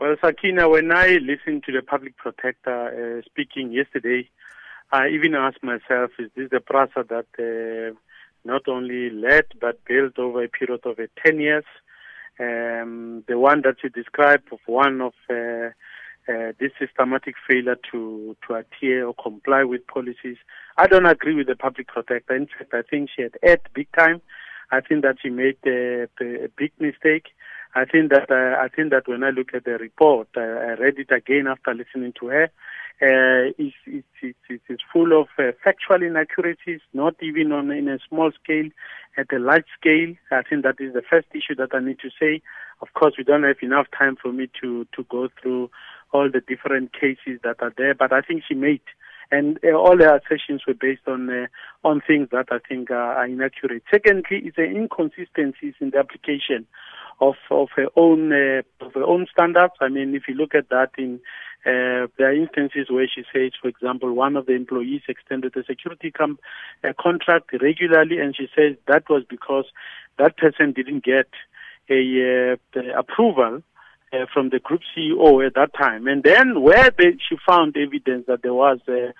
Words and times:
Well, 0.00 0.14
Sakina, 0.22 0.68
when 0.68 0.92
I 0.92 1.18
listened 1.20 1.64
to 1.64 1.72
the 1.72 1.82
public 1.82 2.16
protector 2.16 3.18
uh, 3.18 3.22
speaking 3.26 3.72
yesterday, 3.72 4.30
I 4.92 5.08
even 5.08 5.34
asked 5.34 5.64
myself, 5.64 6.12
is 6.20 6.30
this 6.36 6.50
the 6.52 6.60
PRASA 6.60 7.04
that 7.08 7.26
uh, 7.36 7.98
not 8.44 8.68
only 8.68 9.10
led 9.10 9.46
but 9.60 9.84
built 9.86 10.16
over 10.20 10.44
a 10.44 10.48
period 10.48 10.82
of 10.86 11.00
uh, 11.00 11.06
10 11.26 11.40
years? 11.40 11.64
Um, 12.38 13.24
the 13.26 13.40
one 13.40 13.62
that 13.62 13.82
you 13.82 13.88
described 13.88 14.52
of 14.52 14.60
one 14.66 15.00
of 15.00 15.14
uh, 15.28 15.70
uh, 16.32 16.52
this 16.60 16.70
systematic 16.78 17.34
failure 17.48 17.76
to, 17.90 18.36
to 18.46 18.54
adhere 18.54 19.04
or 19.04 19.14
comply 19.20 19.64
with 19.64 19.84
policies. 19.88 20.36
I 20.76 20.86
don't 20.86 21.06
agree 21.06 21.34
with 21.34 21.48
the 21.48 21.56
public 21.56 21.88
protector. 21.88 22.36
In 22.36 22.46
fact, 22.46 22.72
I 22.72 22.82
think 22.88 23.10
she 23.16 23.22
had 23.22 23.36
erred 23.42 23.68
big 23.74 23.88
time. 23.98 24.22
I 24.70 24.80
think 24.80 25.02
that 25.02 25.16
she 25.20 25.30
made 25.30 25.56
a, 25.66 26.04
a 26.20 26.48
big 26.56 26.70
mistake. 26.78 27.30
I 27.74 27.84
think 27.84 28.10
that 28.10 28.30
uh, 28.30 28.62
I 28.62 28.68
think 28.68 28.90
that 28.90 29.06
when 29.06 29.22
I 29.22 29.30
look 29.30 29.54
at 29.54 29.64
the 29.64 29.78
report, 29.78 30.28
uh, 30.36 30.40
I 30.40 30.74
read 30.74 30.98
it 30.98 31.10
again 31.10 31.46
after 31.46 31.74
listening 31.74 32.14
to 32.20 32.28
her. 32.28 32.44
Uh, 33.00 33.54
it's, 33.58 33.76
it's, 33.86 34.06
it's, 34.48 34.62
it's 34.68 34.82
full 34.92 35.18
of 35.20 35.28
uh, 35.38 35.52
factual 35.62 36.02
inaccuracies, 36.02 36.80
not 36.92 37.14
even 37.22 37.52
on 37.52 37.70
in 37.70 37.88
a 37.88 37.98
small 38.08 38.32
scale, 38.42 38.68
at 39.16 39.32
a 39.32 39.38
large 39.38 39.66
scale. 39.78 40.14
I 40.32 40.42
think 40.42 40.64
that 40.64 40.80
is 40.80 40.94
the 40.94 41.02
first 41.08 41.28
issue 41.32 41.54
that 41.56 41.74
I 41.74 41.78
need 41.78 42.00
to 42.00 42.10
say. 42.18 42.42
Of 42.82 42.88
course, 42.94 43.14
we 43.16 43.22
don't 43.22 43.44
have 43.44 43.62
enough 43.62 43.86
time 43.96 44.16
for 44.20 44.32
me 44.32 44.48
to 44.60 44.86
to 44.96 45.04
go 45.04 45.28
through 45.40 45.70
all 46.12 46.28
the 46.30 46.40
different 46.40 46.92
cases 46.92 47.38
that 47.44 47.56
are 47.60 47.72
there, 47.76 47.94
but 47.94 48.12
I 48.12 48.22
think 48.22 48.42
she 48.48 48.54
made 48.54 48.80
and 49.30 49.58
uh, 49.62 49.76
all 49.76 49.98
her 49.98 50.16
assertions 50.16 50.62
were 50.66 50.74
based 50.74 51.06
on 51.06 51.28
uh, 51.28 51.46
on 51.84 52.00
things 52.06 52.28
that 52.32 52.46
I 52.50 52.58
think 52.66 52.90
are, 52.90 53.16
are 53.16 53.26
inaccurate. 53.26 53.82
Secondly, 53.90 54.42
it's 54.44 54.58
an 54.58 54.74
inconsistencies 54.76 55.74
in 55.80 55.90
the 55.90 55.98
application 55.98 56.66
of 57.20 57.34
of 57.50 57.68
her 57.76 57.88
own 57.96 58.32
uh, 58.32 58.62
of 58.84 58.94
her 58.94 59.04
own 59.04 59.26
standards. 59.32 59.74
I 59.80 59.88
mean, 59.88 60.14
if 60.14 60.22
you 60.28 60.34
look 60.34 60.54
at 60.54 60.68
that 60.70 60.90
in 60.98 61.20
uh, 61.66 62.06
there 62.16 62.28
are 62.30 62.34
instances 62.34 62.88
where 62.88 63.08
she 63.12 63.24
says, 63.32 63.52
for 63.60 63.68
example, 63.68 64.12
one 64.12 64.36
of 64.36 64.46
the 64.46 64.52
employees 64.54 65.02
extended 65.08 65.56
a 65.56 65.64
security 65.64 66.10
com- 66.10 66.38
uh, 66.84 66.92
contract 66.98 67.52
regularly, 67.60 68.18
and 68.18 68.36
she 68.36 68.48
says 68.56 68.76
that 68.86 69.08
was 69.10 69.24
because 69.28 69.66
that 70.18 70.36
person 70.36 70.72
didn't 70.72 71.04
get 71.04 71.28
a 71.90 72.56
uh, 72.76 72.80
approval 72.96 73.62
uh, 74.12 74.26
from 74.32 74.50
the 74.50 74.58
group 74.58 74.80
CEO 74.96 75.46
at 75.46 75.54
that 75.54 75.74
time. 75.74 76.06
And 76.06 76.22
then 76.22 76.62
where 76.62 76.90
they, 76.96 77.16
she 77.28 77.36
found 77.46 77.76
evidence 77.76 78.26
that 78.26 78.42
there 78.42 78.54
was 78.54 78.78
a, 78.88 79.12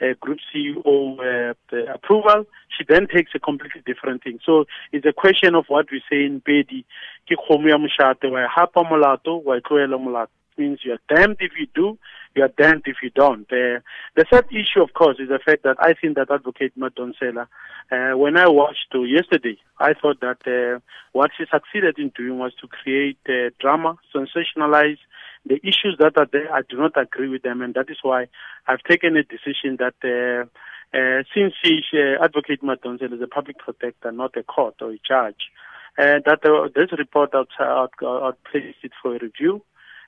a 0.00 0.14
group 0.14 0.38
CEO 0.52 1.18
uh, 1.18 1.92
approval, 1.92 2.46
she 2.76 2.84
then 2.88 3.06
takes 3.06 3.32
a 3.34 3.38
completely 3.38 3.82
different 3.86 4.22
thing. 4.22 4.38
So 4.44 4.64
it's 4.92 5.06
a 5.06 5.12
question 5.12 5.54
of 5.54 5.64
what 5.68 5.86
we 5.90 6.02
say 6.10 6.24
in 6.24 6.40
Pedi, 6.40 6.84
ke 7.28 7.36
kgomo 7.36 7.68
ya 7.68 7.78
moshate 7.78 8.30
wa 8.30 8.46
hapa 8.48 8.84
molato 8.84 9.42
wa 9.42 9.58
tloela 9.60 9.98
molato 9.98 10.28
means 10.58 10.80
you're 10.84 10.98
damned 11.08 11.36
if 11.40 11.52
you 11.58 11.66
do, 11.74 11.98
you're 12.34 12.48
damned 12.48 12.82
if 12.86 12.96
you 13.02 13.10
don't. 13.10 13.50
Uh, 13.52 13.80
the 14.16 14.24
third 14.30 14.46
issue, 14.50 14.82
of 14.82 14.92
course, 14.94 15.18
is 15.18 15.28
the 15.28 15.38
fact 15.44 15.62
that 15.64 15.76
I 15.80 15.94
think 15.94 16.16
that 16.16 16.30
Advocate 16.30 16.78
Madonsela, 16.78 17.46
uh, 17.90 18.16
when 18.16 18.36
I 18.36 18.48
watched 18.48 18.86
uh, 18.94 19.00
yesterday, 19.00 19.58
I 19.78 19.94
thought 19.94 20.20
that 20.20 20.46
uh, 20.46 20.80
what 21.12 21.30
she 21.36 21.44
succeeded 21.50 21.98
in 21.98 22.10
doing 22.16 22.38
was 22.38 22.52
to 22.60 22.68
create 22.68 23.18
uh, 23.28 23.50
drama, 23.60 23.98
sensationalize 24.14 24.98
the 25.46 25.56
issues 25.62 25.96
that 25.98 26.16
are 26.16 26.28
there. 26.30 26.52
I 26.52 26.62
do 26.68 26.76
not 26.76 26.96
agree 26.96 27.28
with 27.28 27.42
them, 27.42 27.62
and 27.62 27.74
that 27.74 27.90
is 27.90 27.98
why 28.02 28.26
I've 28.66 28.82
taken 28.82 29.16
a 29.16 29.22
decision 29.22 29.78
that. 29.78 29.94
Uh, 30.02 30.48
uh, 30.96 31.24
since 31.34 31.52
she, 31.60 31.80
uh, 31.92 32.22
Advocate 32.22 32.62
Madonsela 32.62 33.14
is 33.14 33.20
a 33.20 33.26
public 33.26 33.58
protector, 33.58 34.12
not 34.12 34.36
a 34.36 34.44
court 34.44 34.76
or 34.80 34.92
a 34.92 34.98
judge, 35.04 35.50
uh, 35.98 36.20
that 36.24 36.38
uh, 36.44 36.68
this 36.72 36.96
report 36.96 37.34
out, 37.34 37.48
out 37.60 38.38
placed 38.48 38.78
it 38.84 38.92
for 39.02 39.16
a 39.16 39.18
review 39.18 39.60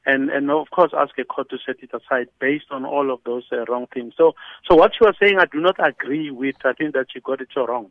and 0.06 0.30
and 0.30 0.50
of 0.50 0.70
course 0.70 0.92
ask 0.96 1.18
a 1.18 1.24
court 1.24 1.50
to 1.50 1.58
set 1.66 1.76
it 1.82 1.90
aside 1.92 2.28
based 2.40 2.66
on 2.70 2.84
all 2.84 3.12
of 3.12 3.18
those 3.26 3.44
uh, 3.52 3.64
wrong 3.66 3.86
things. 3.92 4.14
So 4.16 4.34
so 4.68 4.74
what 4.76 4.92
you 5.00 5.06
are 5.06 5.14
saying, 5.20 5.38
I 5.38 5.46
do 5.46 5.60
not 5.60 5.76
agree 5.84 6.30
with. 6.30 6.56
I 6.64 6.72
think 6.72 6.94
that 6.94 7.08
you 7.14 7.20
got 7.20 7.40
it 7.40 7.48
so 7.52 7.66
wrong. 7.66 7.90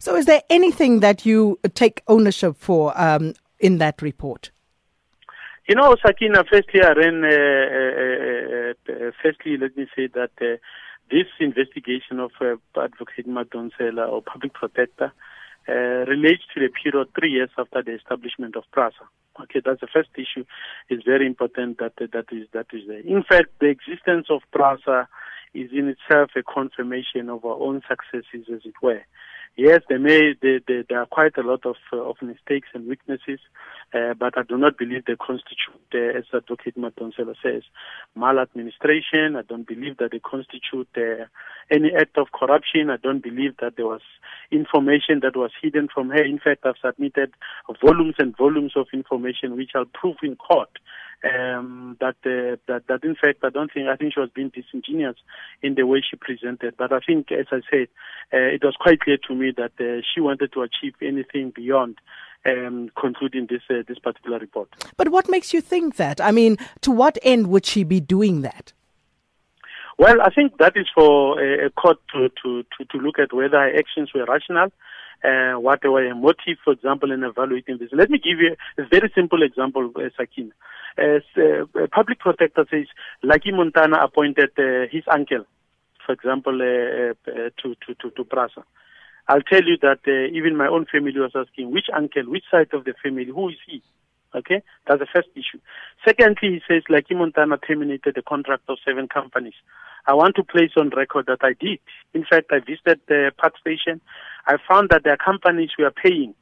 So 0.00 0.16
is 0.16 0.26
there 0.26 0.42
anything 0.50 1.00
that 1.00 1.24
you 1.24 1.58
take 1.74 2.02
ownership 2.08 2.56
for 2.56 2.98
um, 3.00 3.34
in 3.60 3.78
that 3.78 4.02
report? 4.02 4.50
You 5.68 5.76
know, 5.76 5.94
Sakina. 6.04 6.42
Firstly, 6.50 6.82
I 6.82 6.92
ran. 6.92 7.24
Uh, 7.24 7.28
uh, 7.28 8.92
uh, 8.92 9.06
uh 9.06 9.10
firstly, 9.22 9.56
let 9.56 9.76
me 9.76 9.86
say 9.94 10.08
that 10.08 10.30
this 11.10 11.26
investigation 11.38 12.18
of 12.18 12.32
Advocate 12.76 13.28
Madonsela 13.28 14.08
or 14.08 14.22
public 14.22 14.54
protector 14.54 15.12
relates 15.68 16.42
to 16.54 16.60
the 16.60 16.68
period 16.68 17.08
three 17.16 17.30
years 17.30 17.50
after 17.56 17.80
the 17.82 17.94
establishment 17.94 18.56
of 18.56 18.64
PRASA. 18.72 19.06
Okay, 19.40 19.62
that's 19.64 19.80
the 19.80 19.86
first 19.86 20.10
issue. 20.16 20.44
It's 20.88 21.04
very 21.04 21.26
important 21.26 21.78
that 21.78 21.94
that 21.96 22.26
is 22.32 22.48
that 22.52 22.66
is 22.72 22.82
there. 22.88 22.98
In 22.98 23.22
fact, 23.22 23.50
the 23.60 23.68
existence 23.68 24.26
of 24.30 24.40
PRASA 24.52 25.06
is 25.54 25.70
in 25.72 25.88
itself 25.88 26.30
a 26.34 26.42
confirmation 26.42 27.28
of 27.28 27.44
our 27.44 27.60
own 27.60 27.82
successes, 27.88 28.46
as 28.52 28.62
it 28.64 28.74
were. 28.82 29.02
Yes, 29.56 29.82
there 29.86 29.98
may 29.98 30.32
there, 30.40 30.60
there, 30.66 30.82
there 30.88 31.00
are 31.00 31.06
quite 31.06 31.36
a 31.36 31.42
lot 31.42 31.66
of 31.66 31.76
uh, 31.92 31.98
of 31.98 32.16
mistakes 32.22 32.68
and 32.72 32.88
weaknesses, 32.88 33.38
uh, 33.92 34.14
but 34.18 34.38
I 34.38 34.44
do 34.48 34.56
not 34.56 34.78
believe 34.78 35.04
they 35.04 35.16
constitute, 35.16 35.92
uh, 35.94 36.18
as 36.18 36.24
Advocate 36.32 36.78
Madonsela 36.78 37.34
says, 37.42 37.62
maladministration. 38.16 39.36
I 39.36 39.42
don't 39.42 39.68
believe 39.68 39.98
that 39.98 40.12
they 40.12 40.20
constitute 40.20 40.88
uh, 40.96 41.26
any 41.70 41.90
act 41.94 42.16
of 42.16 42.32
corruption. 42.32 42.88
I 42.88 42.96
don't 42.96 43.22
believe 43.22 43.58
that 43.60 43.76
there 43.76 43.86
was 43.86 44.00
information 44.50 45.20
that 45.20 45.36
was 45.36 45.50
hidden 45.60 45.88
from 45.92 46.08
her. 46.08 46.24
In 46.24 46.38
fact, 46.38 46.64
I've 46.64 46.80
submitted 46.82 47.34
volumes 47.84 48.14
and 48.18 48.34
volumes 48.34 48.72
of 48.74 48.86
information 48.94 49.56
which 49.58 49.72
I'll 49.74 49.84
prove 49.84 50.16
in 50.22 50.36
court 50.36 50.78
um, 51.24 51.96
that, 52.00 52.16
uh, 52.26 52.56
that 52.66 52.86
that 52.88 53.04
in 53.04 53.14
fact 53.14 53.44
I 53.44 53.50
don't 53.50 53.72
think 53.72 53.88
I 53.88 53.96
think 53.96 54.14
she 54.14 54.20
was 54.20 54.30
being 54.34 54.50
disingenuous 54.54 55.16
in 55.62 55.74
the 55.74 55.86
way 55.86 56.02
she 56.08 56.16
presented. 56.16 56.76
But 56.76 56.92
I 56.92 57.00
think, 57.00 57.30
as 57.30 57.46
I 57.50 57.60
said, 57.70 57.88
uh, 58.32 58.54
it 58.54 58.62
was 58.64 58.74
quite 58.78 59.00
clear 59.00 59.18
to 59.28 59.34
me 59.34 59.52
that 59.56 59.72
uh, 59.80 60.02
she 60.12 60.20
wanted 60.20 60.52
to 60.52 60.62
achieve 60.62 60.94
anything 61.00 61.52
beyond 61.54 61.98
um, 62.44 62.90
concluding 63.00 63.46
this 63.48 63.62
uh, 63.70 63.82
this 63.86 63.98
particular 63.98 64.38
report. 64.38 64.68
But 64.96 65.10
what 65.10 65.28
makes 65.28 65.52
you 65.52 65.60
think 65.60 65.96
that? 65.96 66.20
I 66.20 66.32
mean, 66.32 66.56
to 66.80 66.90
what 66.90 67.18
end 67.22 67.46
would 67.48 67.66
she 67.66 67.84
be 67.84 68.00
doing 68.00 68.42
that? 68.42 68.72
Well, 69.98 70.20
I 70.20 70.30
think 70.30 70.58
that 70.58 70.76
is 70.76 70.86
for 70.94 71.40
a, 71.40 71.70
court 71.70 71.98
to, 72.12 72.28
to, 72.42 72.62
to, 72.62 72.84
to 72.90 72.98
look 72.98 73.18
at 73.18 73.32
whether 73.32 73.58
her 73.58 73.78
actions 73.78 74.10
were 74.14 74.24
rational 74.24 74.70
uh, 75.24 75.54
what 75.60 75.80
were 75.84 76.02
her 76.02 76.14
motive, 76.14 76.58
for 76.64 76.72
example, 76.72 77.12
in 77.12 77.22
evaluating 77.22 77.78
this. 77.78 77.90
Let 77.92 78.10
me 78.10 78.18
give 78.18 78.38
you 78.38 78.56
a 78.78 78.86
very 78.88 79.10
simple 79.14 79.42
example, 79.42 79.90
uh, 79.96 80.10
Sakin. 80.16 80.52
As 80.98 81.22
uh, 81.36 81.64
a 81.80 81.88
public 81.88 82.18
protector 82.18 82.66
says, 82.70 82.86
Lucky 83.22 83.52
Montana 83.52 83.98
appointed 84.02 84.50
uh, 84.58 84.86
his 84.90 85.04
uncle, 85.10 85.44
for 86.04 86.12
example, 86.12 86.60
uh, 86.60 87.30
uh, 87.30 87.50
to, 87.62 87.74
to, 87.86 87.94
to, 88.00 88.10
to 88.10 88.24
PRASA. 88.24 88.62
I'll 89.28 89.42
tell 89.42 89.62
you 89.62 89.78
that 89.82 90.00
uh, 90.06 90.36
even 90.36 90.56
my 90.56 90.66
own 90.66 90.86
family 90.90 91.18
was 91.18 91.32
asking, 91.34 91.70
which 91.70 91.86
uncle, 91.94 92.24
which 92.24 92.44
side 92.50 92.68
of 92.72 92.84
the 92.84 92.94
family, 93.02 93.26
who 93.26 93.48
is 93.48 93.56
he? 93.66 93.82
Okay, 94.34 94.62
that's 94.86 94.98
the 94.98 95.06
first 95.12 95.28
issue. 95.34 95.60
Secondly, 96.06 96.56
he 96.56 96.60
says 96.66 96.82
Lucky 96.88 97.14
Montana 97.14 97.58
terminated 97.58 98.14
the 98.14 98.22
contract 98.22 98.62
of 98.68 98.78
seven 98.84 99.06
companies. 99.06 99.52
I 100.06 100.14
want 100.14 100.36
to 100.36 100.42
place 100.42 100.70
on 100.76 100.88
record 100.88 101.26
that 101.26 101.40
I 101.42 101.52
did. 101.52 101.80
In 102.14 102.24
fact, 102.24 102.46
I 102.50 102.60
visited 102.60 103.00
the 103.08 103.30
park 103.36 103.58
station. 103.58 104.00
I 104.46 104.56
found 104.68 104.90
that 104.90 105.04
there 105.04 105.12
are 105.12 105.16
companies 105.16 105.70
who 105.76 105.84
are 105.84 105.90
paying 105.92 106.34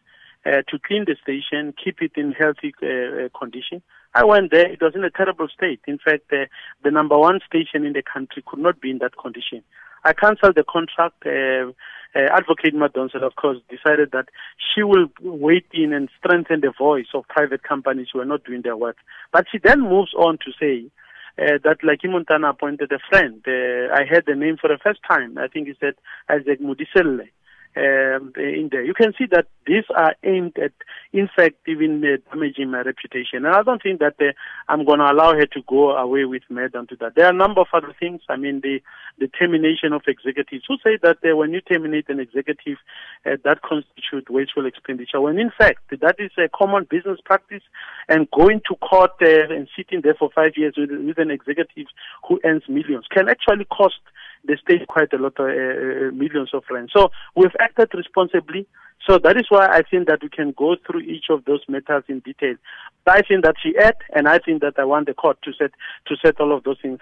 uh, 0.47 0.63
to 0.69 0.79
clean 0.87 1.05
the 1.07 1.17
station, 1.23 1.75
keep 1.83 2.01
it 2.01 2.13
in 2.17 2.33
healthy 2.33 2.73
uh, 2.83 2.87
uh, 3.27 3.39
condition. 3.39 3.83
I 4.15 4.25
went 4.25 4.51
there. 4.51 4.71
It 4.71 4.81
was 4.81 4.95
in 4.95 5.05
a 5.05 5.11
terrible 5.11 5.49
state. 5.49 5.81
In 5.87 5.99
fact, 5.99 6.33
uh, 6.33 6.47
the 6.83 6.91
number 6.91 7.17
one 7.19 7.41
station 7.47 7.85
in 7.85 7.93
the 7.93 8.03
country 8.03 8.43
could 8.47 8.59
not 8.59 8.81
be 8.81 8.91
in 8.91 8.99
that 8.99 9.17
condition. 9.17 9.63
I 10.05 10.15
cancelled 10.15 10.57
the 10.57 10.65
contract. 10.65 11.27
Uh, 11.27 11.73
uh, 12.13 12.27
Advocate 12.33 12.75
Madonsela, 12.75 13.23
of 13.23 13.37
course, 13.37 13.59
decided 13.69 14.11
that 14.13 14.27
she 14.59 14.83
will 14.83 15.07
wait 15.21 15.67
in 15.73 15.93
and 15.93 16.09
strengthen 16.19 16.61
the 16.61 16.73
voice 16.77 17.07
of 17.15 17.29
private 17.29 17.63
companies 17.63 18.09
who 18.13 18.21
are 18.21 18.25
not 18.25 18.43
doing 18.45 18.63
their 18.63 18.77
work. 18.77 18.97
But 19.33 19.47
she 19.53 19.59
then 19.59 19.83
moves 19.83 20.13
on 20.15 20.39
to 20.39 20.51
say 20.59 20.91
uh, 21.39 21.59
that 21.63 21.85
Lucky 21.85 22.09
Montana 22.09 22.51
appointed 22.51 22.91
a 22.91 22.99
friend. 23.09 23.45
Uh, 23.47 23.95
I 23.95 24.05
heard 24.07 24.25
the 24.27 24.35
name 24.35 24.57
for 24.61 24.69
the 24.69 24.79
first 24.83 25.01
time. 25.07 25.39
I 25.39 25.47
think 25.47 25.69
he 25.69 25.75
said 25.79 25.95
Isaac 26.29 26.61
Modiselle 26.61 27.29
um, 27.77 28.33
in 28.37 28.69
there. 28.71 28.85
You 28.85 28.95
can 28.95 29.13
see 29.19 29.27
that 29.31 29.47
these 29.67 29.85
are 29.95 30.15
aimed 30.25 30.57
at, 30.59 30.73
in 31.13 31.29
fact, 31.35 31.57
even 31.67 32.03
uh, 32.05 32.17
damaging 32.33 32.71
my 32.71 32.83
reputation. 32.83 33.45
And 33.45 33.49
I 33.49 33.63
don't 33.63 33.83
think 33.83 34.01
that 34.01 34.15
uh, 34.21 34.33
I'm 34.69 34.85
going 34.85 34.99
to 34.99 35.11
allow 35.11 35.35
her 35.35 35.47
to 35.47 35.63
go 35.69 35.97
away 35.97 36.25
with 36.25 36.43
me 36.49 36.61
murder 36.61 36.79
onto 36.79 36.97
that. 36.99 37.15
There 37.15 37.27
are 37.27 37.33
a 37.33 37.37
number 37.37 37.61
of 37.61 37.69
other 37.73 37.95
things. 37.99 38.21
I 38.29 38.37
mean, 38.37 38.61
the, 38.61 38.81
the 39.19 39.29
termination 39.29 39.93
of 39.93 40.03
executives 40.07 40.65
who 40.69 40.77
say 40.85 40.99
that 41.03 41.19
uh, 41.25 41.37
when 41.37 41.53
you 41.53 41.61
terminate 41.61 42.09
an 42.09 42.21
executive, 42.21 42.79
uh, 43.25 43.37
that 43.45 43.63
constitutes 43.63 44.29
wasteful 44.29 44.67
expenditure. 44.67 45.21
When 45.21 45.39
in 45.39 45.51
fact, 45.57 45.83
that 45.91 46.17
is 46.19 46.31
a 46.39 46.49
common 46.49 46.87
business 46.91 47.19
practice. 47.25 47.63
And 48.09 48.31
going 48.31 48.61
to 48.69 48.77
court 48.77 49.13
uh, 49.23 49.55
and 49.55 49.69
sitting 49.77 50.01
there 50.03 50.15
for 50.15 50.31
five 50.35 50.53
years 50.57 50.75
with, 50.77 50.91
with 50.91 51.19
an 51.19 51.31
executive 51.31 51.87
who 52.27 52.41
earns 52.45 52.65
millions 52.69 53.07
can 53.11 53.29
actually 53.29 53.65
cost 53.67 54.01
the 54.45 54.57
state 54.57 54.87
quite 54.89 55.13
a 55.13 55.19
lot 55.19 55.39
of 55.39 55.47
uh, 55.47 56.15
millions 56.15 56.51
of 56.55 56.65
rand. 56.71 56.91
So 56.95 57.11
we've 57.37 57.55
acted 57.61 57.91
responsibly. 57.95 58.67
So 59.07 59.19
that 59.19 59.37
is 59.37 59.47
why 59.49 59.67
I 59.67 59.83
think 59.83 60.09
that 60.09 60.23
we 60.23 60.29
can 60.29 60.53
go 60.57 60.77
through 60.87 61.01
each 61.01 61.27
of 61.31 61.45
those 61.47 61.61
matters 61.69 62.05
in 62.09 62.21
detail. 62.21 62.57
But 63.05 63.17
I 63.17 63.23
think 63.23 63.45
that 63.45 63.55
she 63.63 63.73
had, 63.79 63.97
and 64.15 64.29
I 64.29 64.39
think 64.39 64.61
that 64.61 64.75
I 64.79 64.85
want 64.85 65.07
the 65.07 65.15
court 65.15 65.39
to 65.43 65.53
set 65.55 65.71
to 66.07 66.17
set 66.23 66.39
all 66.41 66.55
of 66.55 66.65
those 66.65 66.77
things. 66.83 66.99